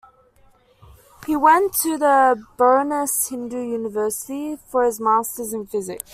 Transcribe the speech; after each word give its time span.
He 1.27 1.35
went 1.35 1.75
to 1.83 1.95
the 1.95 2.43
Benaras 2.57 3.29
Hindu 3.29 3.61
University 3.61 4.55
for 4.55 4.83
his 4.83 4.99
Masters 4.99 5.53
in 5.53 5.67
Physics. 5.67 6.09